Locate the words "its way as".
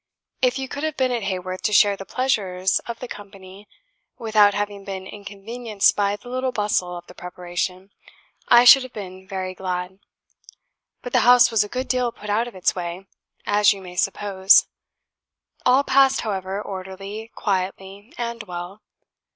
12.55-13.73